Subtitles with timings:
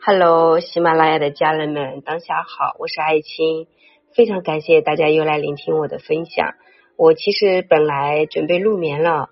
[0.00, 3.66] Hello，喜马拉雅的家人们，当下好，我是爱青，
[4.14, 6.54] 非常感谢大家又来聆听我的分享。
[6.96, 9.28] 我其实本来准备入眠了，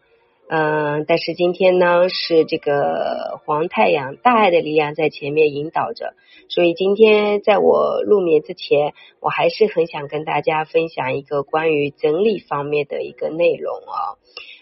[0.48, 6.14] 嗯，但是今天呢是这个黄太阳大爱的力量在前面引导着，
[6.48, 14.18] 所以今天在我入眠之前，我还是很想跟大家分享一个关于整理方面的一个内容啊。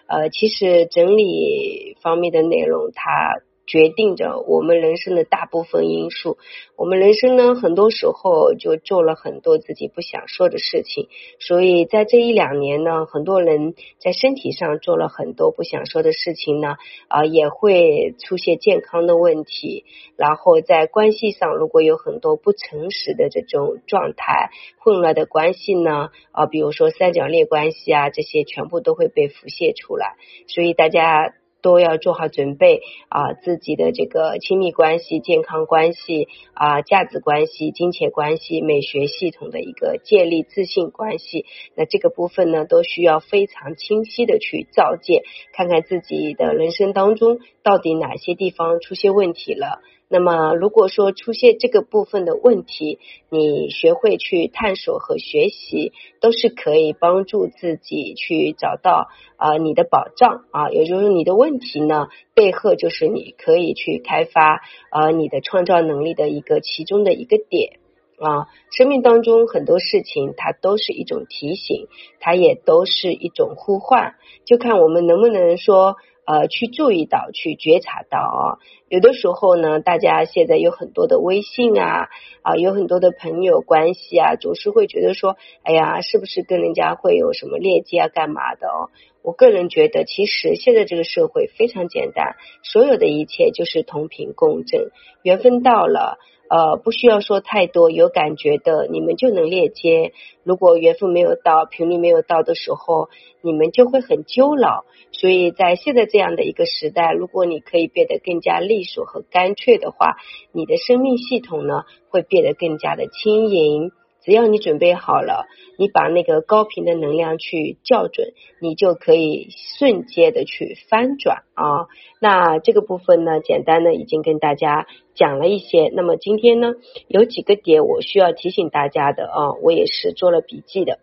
[0.07, 3.41] 呃，其实整理方面的内容它。
[3.67, 6.39] 决定着我们人生的大部分因素。
[6.77, 11.09] 我们人生呢，很多时候就做了很多自己不想说的事情。
[11.39, 16.77] 所以在这一两年呢，很多人在身体上做了很多不想说的事情呢，
[17.09, 19.85] 啊，也会出现健康的问题。
[20.17, 30.17] 然后在关系上，如果有很多不诚实的这种状态、混乱的关系呢，啊，比如说三角恋关系啊，这些全部都会被浮现出来。
[30.49, 31.35] 所以大家。
[31.65, 45.23] 都要做好准备啊，自己的这个亲密关系、健康关系啊、价值关系、金钱关系、美学系统的一个建立自信关系，那这个部分呢，都需要非常清晰的去照见，
[45.55, 49.81] 看看自己的人生当中到底哪些地方出现问题了。
[50.15, 67.81] 那么，如果说出现这个部分的问题，你学会去探索和学习，都是可以帮助自己去找到啊你的保障啊，也就是你的问题呢背后就是你可以去开发啊你的创造能力的一个其中的一个点
[68.21, 68.47] 啊。
[68.71, 71.89] 生命当中很多事情，它都是一种提醒，
[72.21, 75.97] 它也都是一种呼唤，就看我们能不能说。
[76.27, 78.59] 呃，去注意到，去觉察到啊，
[78.89, 82.09] 有的时候呢，大家现在有很多的微信啊，
[82.43, 88.89] 啊，有很多的朋友关系啊，总是会觉得说，哎呀，是不是跟人家会有什么链接啊，干嘛的哦？
[89.25, 94.91] 我个人觉得，其实现在这个社会非常简单，所有的一切就是同频共振，
[95.23, 96.19] 缘分到了。
[96.47, 100.13] 呃，不需要说太多，有感觉的你们就能链接。
[100.45, 103.09] 如果缘分没有到，频率没有到的时候，
[103.41, 104.85] 你们就会很纠老。
[105.11, 110.17] 所以在现在这样的一个时代，如果你可以变得更加利索和干脆的话，
[110.53, 113.91] 你的生命系统呢会变得更加的轻盈。
[114.25, 115.47] 只要你准备好了，
[115.77, 119.49] 你把那个高频的能量去校准，你就可以
[119.79, 121.87] 瞬间的去翻转啊。
[122.21, 125.91] 那这个部分呢，简单的已经跟大家讲了一些。
[125.95, 126.73] 那么今天呢，
[127.07, 131.01] 有几个点我需要提醒大家的啊，我也是做了笔记的。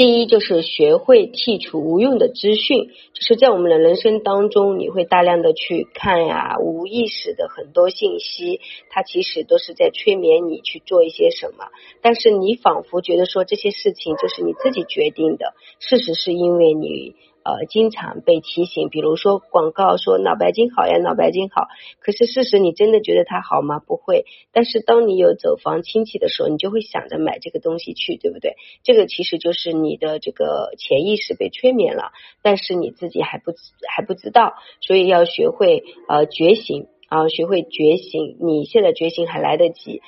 [0.00, 11.66] 第一就是学会剔除无用的资讯，就是在我们的人生当中，你会大量的去看呀，无意识的很多信息，它其实都是在催眠你去做一些什么，
[12.00, 17.14] 但是你仿佛觉得说这些事情就是你自己决定的，事实是因为你。
[17.42, 21.68] 呃，经常被提醒，比如说广告说脑白金好呀，脑白金好。
[21.98, 23.78] 可是事实你真的觉得它好吗？
[23.78, 24.24] 不会。
[24.52, 28.56] 但是当你有走房亲戚的时候，你就会想着买这个东西去，对不对？
[28.84, 32.12] 这个其实就是你的这个潜意识被催眠了，
[32.42, 33.52] 但是你自己还不
[33.88, 38.36] 还不知道，所以要学会呃觉醒啊，学会觉醒。
[38.40, 40.02] 你现在觉醒还来得及。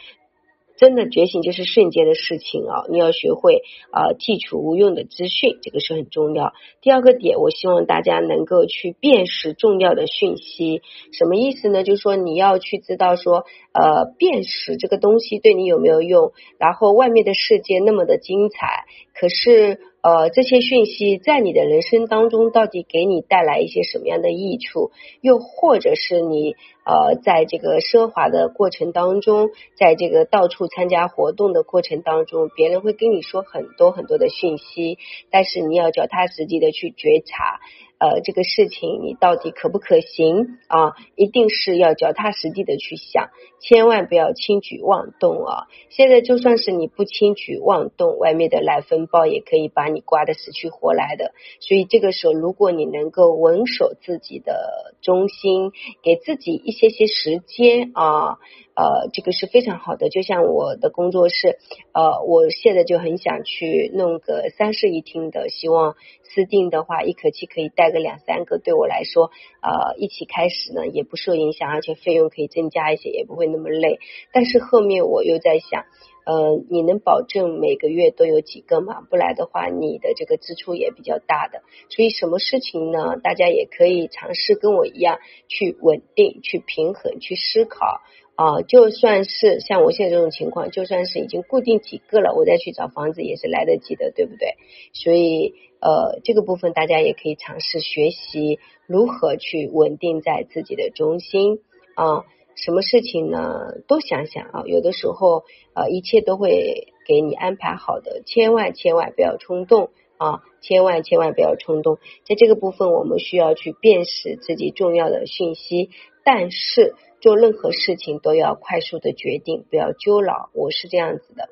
[0.82, 2.82] 真的觉醒就是瞬间的事情啊！
[2.90, 3.62] 你要学会
[3.92, 6.54] 啊剔除无用的资讯，这个是很重要。
[6.80, 10.82] 第二个点，我希望大家能够去辨识重要的讯息，
[11.12, 11.84] 什么意思呢？
[11.84, 19.78] 就是说你要去知道说呃辨识这个东西对你有没有用，然后外面的世界那么的精彩，可是。
[20.02, 24.90] 呃，这些讯息在你的人生当中到底给你带来一些什么样的益处？
[25.20, 34.98] 又或者是你呃，在这个奢华的过程当中，在这个到处参加活动的过程当中，别人会跟你说很多很多的讯息，
[35.30, 37.60] 但是你要脚踏实地的去觉察。
[38.02, 40.96] 呃，这个事情你到底可不可行啊？
[41.14, 43.30] 一定是要脚踏实地的去想，
[43.60, 45.68] 千万不要轻举妄动啊！
[45.88, 51.32] 现在就算是你不轻举妄动，外面的来风暴也可以把你刮得死去活来的。
[51.60, 55.70] 所以这个时候，如果你能够稳守自己的中心，
[56.02, 58.38] 给自己一些些时间啊。
[58.74, 61.58] 呃，这个是非常好的，就像我的工作室，
[61.92, 69.30] 呃，我现在就很想去弄个三室一厅的，希望私定的话，一口气可以带个两三个，对我来说，
[69.60, 73.98] 呃，一起开始呢也不受影响，而且费用可以增加一些，也不会那么累。
[74.32, 75.84] 但是后面我又在想，
[76.24, 79.02] 呃，你能保证每个月都有几个吗？
[79.10, 81.60] 不来的话，你的这个支出也比较大的。
[81.90, 83.16] 所以什么事情呢？
[83.22, 88.00] 大家也可以尝试跟我一样去稳定、去平衡、去思考。
[88.34, 94.56] 啊，就算是像我现在这种情况，就算是已经固定几个了，我再去找房子也是来得及的，对不对？
[94.92, 101.60] 所以呃，这个部分大家也可以尝试学习如何去稳定在自己的中心
[101.94, 102.24] 啊。
[102.54, 103.80] 什么事情呢？
[103.88, 105.44] 多想想啊，有的时候
[105.74, 109.88] 呃，一切都会给你安排好的，千万千万不要冲动
[110.18, 111.98] 啊，千万千万不要冲动。
[112.26, 115.88] 在这个部分，我们需要去辨识自己重要的讯息，
[116.24, 120.50] 但是做任何事情都要快速的决定，不要纠老。
[120.52, 121.48] 我是这样子的。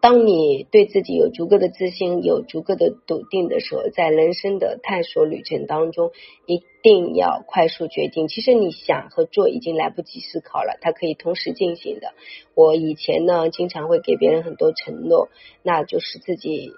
[0.00, 6.12] 当你对自己有足够的自信、有足够的笃定的时候，在人生的探索旅程当中，
[6.46, 8.28] 一定要快速决定。
[8.28, 12.12] 其实你想和做已经来不及思考了，它可以同时进行的。
[12.54, 15.30] 我以前呢，经常会给别人很多承诺，
[15.62, 16.74] 那就是自己。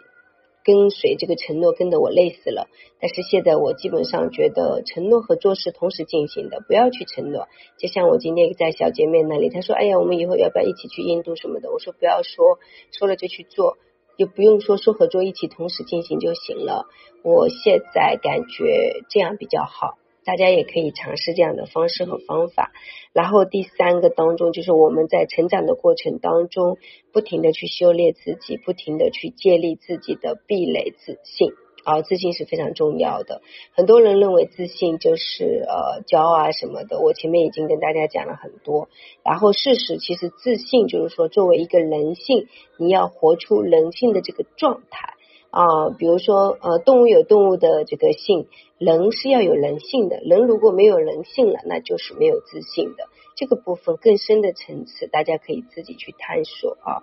[0.64, 2.68] 跟随这个承诺跟得我累死了，
[3.00, 7.48] 但是现在我基本上觉得承诺和做事同时进行的，不要去承诺。
[7.78, 12.58] 就像我今天在小姐妹那里，她说：“哎呀，我们以后要不要一起去印度什么的？”我说：“不要说，
[12.92, 13.78] 说了就去做，
[14.18, 16.86] 就不用说说和做一起同时进行就行了。”
[17.24, 19.98] 我现在感觉这样比较好。
[20.30, 22.70] 大家也可以尝试这样的方式和方法。
[23.12, 26.78] 然后第三个当中，就是我们在成长的过程当中，
[27.12, 31.50] 不停的去修炼自己，不停的去建立自己的壁垒自信。
[31.82, 33.42] 啊，自信是非常重要的。
[33.72, 37.00] 很多人认为自信就是呃骄傲啊什么的。
[37.00, 38.88] 我前面已经跟大家讲了很多。
[39.24, 42.46] 然后事实其实自信就是说，作为一个人性，
[42.78, 45.14] 你要活出人性的这个状态。
[45.50, 48.46] 啊，比如说，呃，动物有动物的这个性，
[48.78, 50.20] 人是要有人性的。
[50.22, 53.08] 人如果没有人性了，那就是没有自信的。
[53.36, 57.02] 这个部分更深的层次，大家可以自己去探索啊。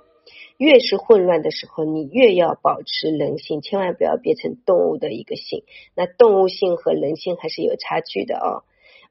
[0.57, 5.63] 越是混乱的时候，你越要保持人性，千万不要变成动物的一个性。
[5.95, 8.63] 那动物性和人性还是有差距的哦。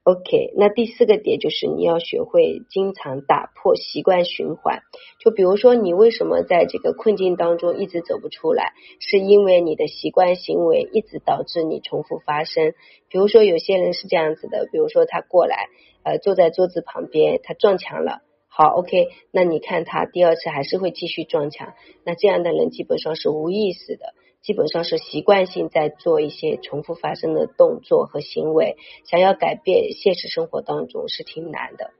[0.07, 4.79] OK，那第四个点就是你要学会经常打破习惯循环。
[5.19, 8.71] 就比如说，你为什么在这个困境当中一直走不出来，
[9.01, 12.73] 是因为你的习惯行为一直导致你重复发生。
[13.09, 15.67] 比如说，有些人是这样子的，比如说他过来，
[16.03, 18.21] 呃，坐在桌子旁边，他撞墙了。
[18.47, 21.73] 好，OK，那你看他第二次还是会继续撞墙，
[22.05, 24.13] 那这样的人基本上是无意识的。
[24.47, 31.91] 基本上是习惯性在做一些重复发生的动作和行为，想要改变现实生活当中是挺难的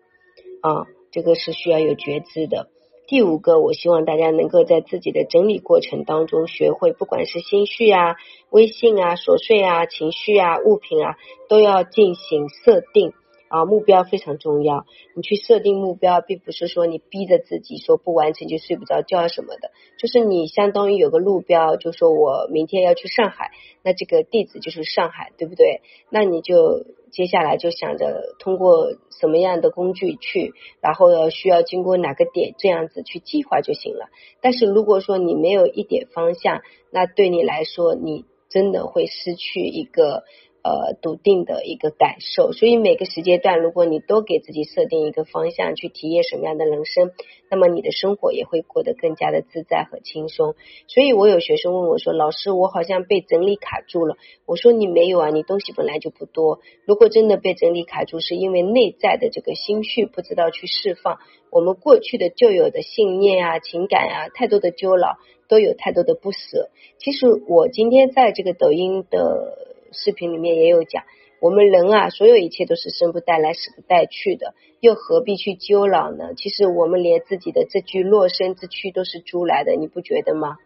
[0.61, 2.69] 啊，这个是需要有觉知的。
[3.05, 8.15] 第五个，我希望大家能够在自己的整理过程当中学会，不管是心绪啊、
[8.50, 11.17] 微信啊、琐碎啊、情绪啊、物品啊，
[11.50, 13.11] 都要进行设定。
[13.47, 14.85] 啊，目标非常重要。
[15.15, 23.51] 你去设定目标，并不是说你逼着自己说不完成就睡不着觉什么的，就是你相当于有个路标，就说我明天要去上海，
[23.83, 25.81] 那这个地址就是上海，对不对？
[26.09, 34.09] 那你就接下来就想着通过什么样的工具去，然后需要经过哪个点，这样子去计划就行了。
[34.41, 36.61] 但是如果说你没有一点方向，
[36.91, 40.23] 那对你来说，你真的会失去一个。
[40.67, 47.11] 呃，笃定的一个感受，所以每个时间段，如果你都给自己设定一个方向，去体验什么样的人生，
[47.49, 50.55] 那么你的生活也会过得更加的自在和轻松。
[50.89, 56.59] 所以我有学生问我说：“老师，我好像被整理卡住了。”我说：“你没有啊，你东西本来就不多。
[56.83, 61.19] 如果真的被整理卡住，是因为内在的这个心绪不知道去释放，
[61.49, 65.15] 我们过去的旧有的信念啊、情感啊，太多的纠牢，
[65.47, 66.71] 都有太多的不舍。
[66.97, 69.66] 其实我今天在这个抖音的。
[69.92, 71.04] 视频里面也有讲，
[71.39, 76.34] 我们人啊，所有一切都是生不带来，死不带去的，又何必去纠老呢？
[76.36, 80.58] 其实我们连自己的这具落身之躯都是租来的，你不觉得吗？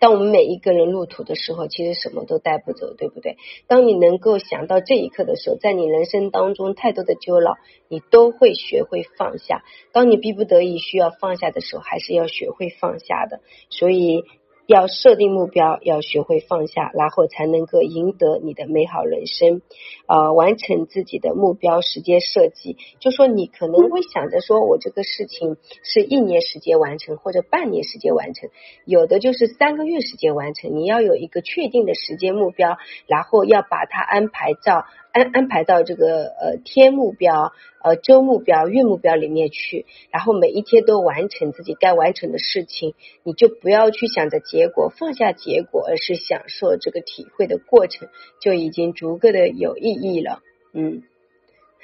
[0.00, 3.36] 当我们每一个人入土的时候，其实什么都带不走，对不对？
[3.68, 7.54] 当你能够想到这一刻的时候，在你人生当中太多的纠老，
[7.88, 9.64] 你都会学会放下。
[9.92, 13.40] 当你逼不得已需要放下的时候，还是要学会放下的。
[13.70, 14.24] 所以。
[14.72, 19.60] 要设定目标，要学会放下，然后才能够赢得你的美好人生。
[20.06, 28.48] 呃，完成自己的目标时间设计，就说你可能会想着说，我这个事情是一年时间完成，或者半年时间完成，
[28.86, 30.74] 有的就是三个月时间完成。
[30.74, 37.52] 你要有一个确定的时间目标，然后要把它安排到安安排到这个呃天目标。
[37.84, 48.08] 呃，周目标、月目标里面去，然后每一天都完成自己该完成的事情，你就不要去想着结果，放下结果，而是享受这个体会的过程，
[48.40, 50.42] 就已经足够的有意义了。
[50.72, 51.02] 嗯，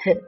[0.04, 0.22] 哼，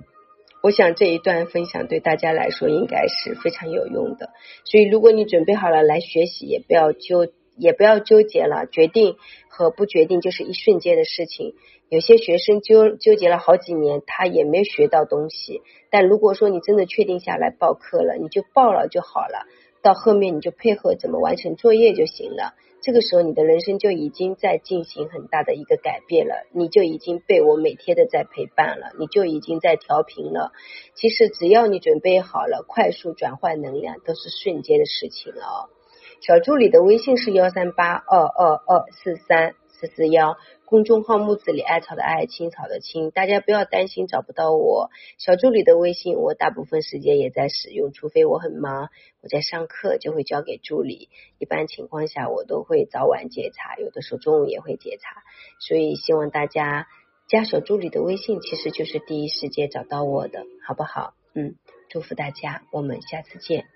[0.64, 4.30] 我想这一段分享对大家来说应该是非常有用的。
[4.64, 9.16] 所以，如果你准备好了来学习，也不要纠，也不要纠结了，决定
[9.50, 11.54] 和不决定就是一瞬间的事情。
[11.92, 15.60] 有些学生纠纠结了好几年，他也没学到东西。
[15.90, 19.44] 但如果说你真的确定下来报课了，你就报了就好了。
[19.82, 22.54] 到后面你就配合怎么完成作业就行了。
[22.80, 30.52] 这个时候你的人生就已经在进行很大的一个改变了，你就已经被我每天的在陪伴了，你就已经在调频了。
[30.94, 35.68] 其实只要你准备好了，快速转换能量都是瞬间的事情了。
[36.22, 40.38] 小助理的微信是幺三八二二二四三四四幺。
[40.72, 44.88] 公众号木子里艾草的艾青草的青，大家不要担心找不到我。
[45.18, 48.88] 小助理的微信我大部分时间也在使用，除非我很忙，
[49.20, 51.10] 我在上课就会交给助理。
[51.38, 55.22] 一般情况下我都会早晚检查，有的时候中午也会检查。
[55.60, 56.86] 所以希望大家
[57.28, 61.12] 加小助理的微信，其实就是第一时间找到我的，好不好？
[61.34, 61.56] 嗯，
[61.90, 63.66] 祝福大家，我们下次见。